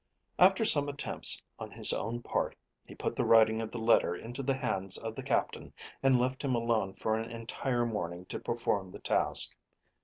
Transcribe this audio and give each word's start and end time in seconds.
After 0.39 0.65
some 0.65 0.89
attempts 0.89 1.43
on 1.59 1.69
his 1.69 1.93
own 1.93 2.23
part, 2.23 2.55
he 2.87 2.95
put 2.95 3.15
the 3.15 3.23
writing 3.23 3.61
of 3.61 3.69
the 3.69 3.77
letter 3.77 4.15
into 4.15 4.41
the 4.41 4.55
hands 4.55 4.97
of 4.97 5.13
the 5.13 5.21
Captain, 5.21 5.73
and 6.01 6.19
left 6.19 6.41
him 6.43 6.55
alone 6.55 6.95
for 6.95 7.15
an 7.19 7.29
entire 7.29 7.85
morning 7.85 8.25
to 8.25 8.39
perform 8.39 8.89
the 8.93 8.99
task. 8.99 9.55